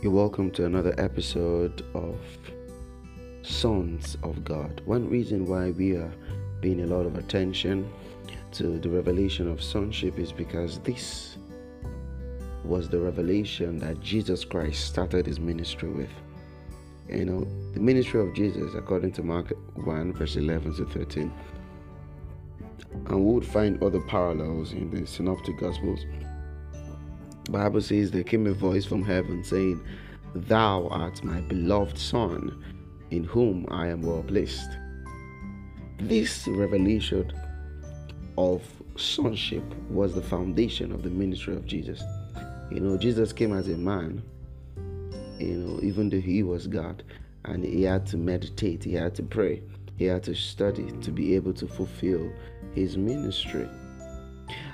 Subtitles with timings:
[0.00, 2.14] You're welcome to another episode of
[3.42, 4.80] Sons of God.
[4.84, 6.12] One reason why we are
[6.62, 7.92] paying a lot of attention
[8.52, 11.36] to the revelation of sonship is because this
[12.64, 16.10] was the revelation that Jesus Christ started his ministry with.
[17.08, 21.32] You know, the ministry of Jesus, according to Mark 1, verse 11 to 13.
[23.06, 26.04] And we would find other parallels in the Synoptic Gospels.
[27.48, 29.82] Bible says there came a voice from heaven saying,
[30.34, 32.62] Thou art my beloved Son,
[33.10, 34.70] in whom I am well pleased.
[35.98, 37.32] This revelation
[38.36, 38.62] of
[38.96, 42.02] sonship was the foundation of the ministry of Jesus.
[42.70, 44.22] You know, Jesus came as a man,
[45.38, 47.02] you know, even though he was God,
[47.44, 49.62] and he had to meditate, he had to pray,
[49.96, 52.30] he had to study to be able to fulfill
[52.74, 53.68] his ministry.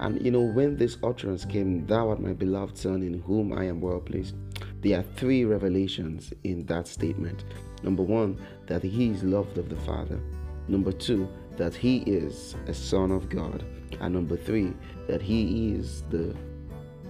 [0.00, 3.64] And you know, when this utterance came, Thou art my beloved Son, in whom I
[3.64, 4.34] am well pleased,
[4.80, 7.44] there are three revelations in that statement.
[7.82, 10.20] Number one, that he is loved of the Father.
[10.68, 13.64] Number two, that he is a son of God.
[14.00, 14.72] And number three,
[15.08, 16.36] that he is the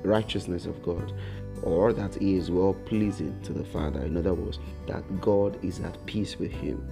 [0.03, 1.13] righteousness of God,
[1.63, 4.01] or that he is well pleasing to the Father.
[4.01, 6.89] In other words, that God is at peace with him.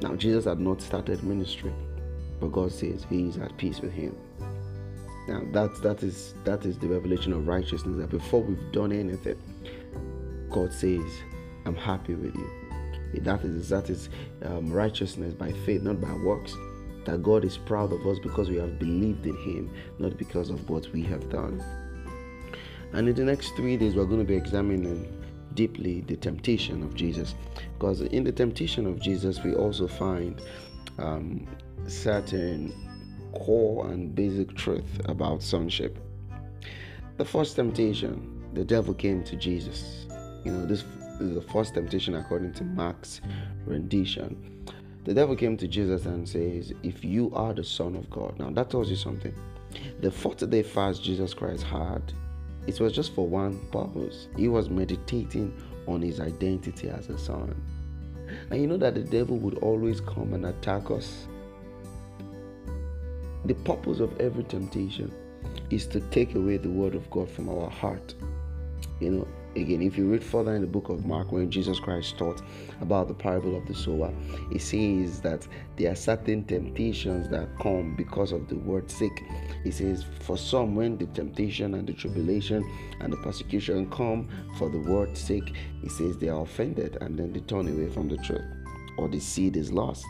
[0.00, 1.74] Now, Jesus had not started ministry,
[2.40, 4.16] but God says he is at peace with him.
[5.52, 9.38] That, that, is, that is the revelation of righteousness that before we've done anything,
[10.50, 11.04] God says,
[11.66, 12.50] I'm happy with you.
[13.22, 14.08] That is, that is
[14.44, 16.54] um, righteousness by faith, not by works
[17.04, 20.68] that God is proud of us because we have believed in Him, not because of
[20.68, 21.62] what we have done.
[22.92, 25.16] And in the next three days, we're going to be examining
[25.54, 27.34] deeply the temptation of Jesus.
[27.78, 30.40] Because in the temptation of Jesus, we also find
[30.98, 31.46] um,
[31.86, 32.72] certain
[33.32, 35.98] core and basic truth about sonship.
[37.16, 40.06] The first temptation, the devil came to Jesus.
[40.44, 40.84] You know, this
[41.20, 43.20] is the first temptation according to Mark's
[43.66, 44.64] rendition.
[45.04, 48.38] The devil came to Jesus and says, If you are the Son of God.
[48.38, 49.34] Now that tells you something.
[50.00, 52.12] The 40 day fast Jesus Christ had
[52.66, 54.28] it was just for one purpose.
[54.36, 55.52] He was meditating
[55.86, 57.60] on his identity as a son.
[58.50, 61.26] And you know that the devil would always come and attack us.
[63.44, 65.12] The purpose of every temptation
[65.70, 68.14] is to take away the word of God from our heart.
[69.00, 72.18] You know, again, if you read further in the book of Mark, when Jesus Christ
[72.18, 72.42] taught
[72.80, 74.12] about the parable of the sower,
[74.52, 75.46] he says that
[75.76, 79.24] there are certain temptations that come because of the word's sake.
[79.64, 82.62] He says, For some, when the temptation and the tribulation
[83.00, 84.28] and the persecution come
[84.58, 88.08] for the word's sake, he says they are offended and then they turn away from
[88.08, 88.44] the truth,
[88.98, 90.04] or the seed is lost.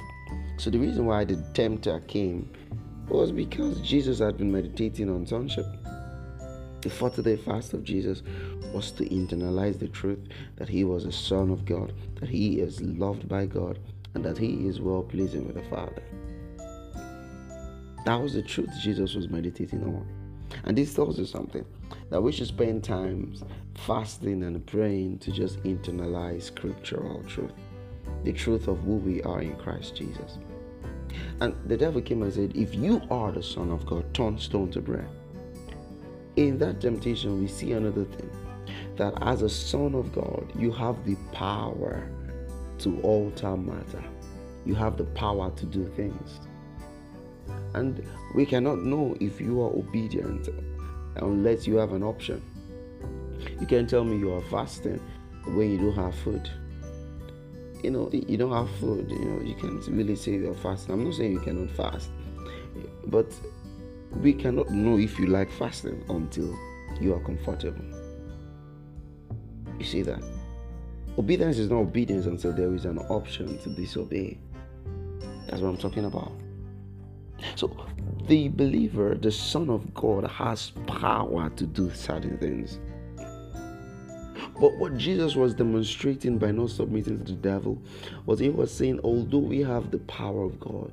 [0.59, 2.51] So, the reason why the tempter came
[3.11, 5.67] was because Jesus had been meditating on sonship.
[6.83, 8.23] The 40 day fast of Jesus
[8.73, 10.21] was to internalize the truth
[10.57, 13.79] that he was a son of God, that he is loved by God,
[14.15, 16.03] and that he is well pleasing with the Father.
[18.07, 20.07] That was the truth Jesus was meditating on.
[20.65, 21.65] And this tells us something
[22.11, 23.43] that we should spend times
[23.75, 27.53] fasting and praying to just internalize scriptural truth,
[28.25, 30.39] the truth of who we are in Christ Jesus.
[31.41, 34.71] And the devil came and said, If you are the Son of God, turn stone
[34.73, 35.09] to bread.
[36.37, 38.31] In that temptation, we see another thing
[38.97, 42.07] that as a son of God, you have the power
[42.79, 44.05] to alter matter,
[44.67, 46.41] you have the power to do things.
[47.75, 50.49] And we cannot know if you are obedient
[51.17, 52.43] unless you have an option.
[53.61, 55.01] You can tell me you are fasting
[55.47, 56.49] when you don't have food.
[57.83, 60.95] You know, you don't have food, you know, you can't really say you're fasting.
[60.95, 62.11] I'm not saying you cannot fast,
[63.07, 63.33] but
[64.17, 66.55] we cannot know if you like fasting until
[67.01, 67.85] you are comfortable.
[69.79, 70.23] You see that?
[71.19, 74.39] Obedience is not obedience until there is an option to disobey.
[75.47, 76.33] That's what I'm talking about.
[77.57, 77.75] So,
[78.27, 82.79] the believer, the Son of God, has power to do certain things.
[84.61, 87.79] But what Jesus was demonstrating by not submitting to the devil
[88.27, 90.93] was he was saying, although we have the power of God,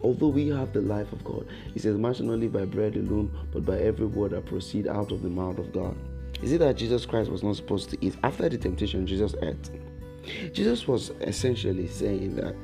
[0.00, 2.94] although we have the life of God, he says, man shall not live by bread
[2.94, 5.96] alone, but by every word that proceed out of the mouth of God.
[6.42, 8.16] Is it that Jesus Christ was not supposed to eat?
[8.22, 9.70] After the temptation, Jesus ate.
[10.52, 12.54] Jesus was essentially saying that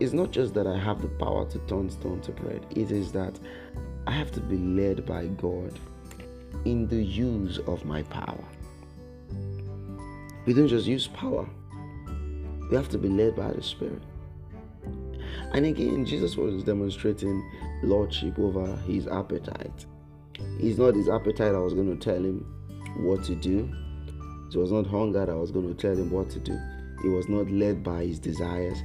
[0.00, 3.12] it's not just that I have the power to turn stone to bread, it is
[3.12, 3.38] that
[4.06, 5.78] I have to be led by God
[6.64, 8.44] in the use of my power.
[10.46, 11.48] We don't just use power,
[12.70, 14.02] we have to be led by the Spirit.
[15.52, 17.48] And again, Jesus was demonstrating
[17.82, 19.86] lordship over his appetite.
[20.58, 22.44] It's not his appetite I was going to tell him
[22.98, 23.72] what to do.
[24.52, 26.58] It was not hunger that was going to tell him what to do.
[27.02, 28.82] He was not led by his desires.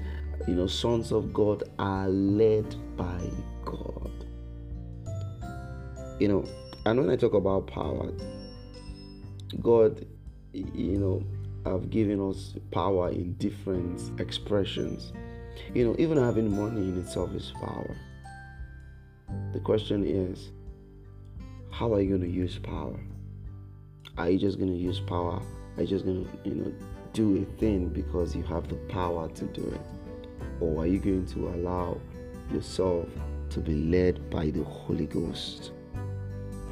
[0.47, 3.19] You know, sons of God are led by
[3.65, 4.25] God.
[6.19, 6.45] You know,
[6.85, 8.12] and when I talk about power,
[9.62, 10.05] God,
[10.53, 11.23] you know,
[11.65, 15.13] have given us power in different expressions.
[15.73, 17.95] You know, even having money in itself is power.
[19.53, 20.51] The question is,
[21.71, 23.00] how are you going to use power?
[24.17, 25.41] Are you just going to use power?
[25.77, 26.73] Are you just going to, you know,
[27.13, 29.81] do a thing because you have the power to do it?
[30.59, 32.00] Or are you going to allow
[32.51, 33.07] yourself
[33.51, 35.71] to be led by the Holy Ghost?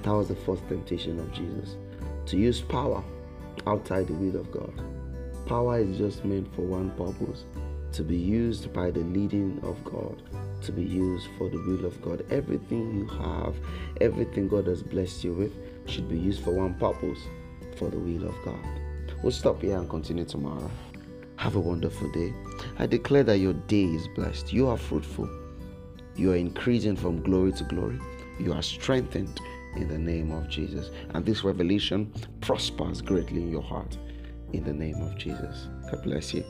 [0.03, 1.77] That was the first temptation of Jesus
[2.27, 3.03] to use power
[3.65, 4.73] outside the will of God.
[5.47, 7.45] Power is just meant for one purpose
[7.93, 10.21] to be used by the leading of God,
[10.61, 12.25] to be used for the will of God.
[12.29, 13.55] Everything you have,
[14.01, 15.53] everything God has blessed you with,
[15.89, 17.19] should be used for one purpose
[17.77, 18.59] for the will of God.
[19.23, 20.69] We'll stop here and continue tomorrow.
[21.37, 22.33] Have a wonderful day.
[22.77, 24.51] I declare that your day is blessed.
[24.51, 25.29] You are fruitful.
[26.15, 27.99] You are increasing from glory to glory.
[28.39, 29.39] You are strengthened
[29.77, 30.89] in the name of Jesus.
[31.11, 33.97] And this revelation prospers greatly in your heart
[34.53, 35.67] in the name of Jesus.
[35.91, 36.43] God bless you.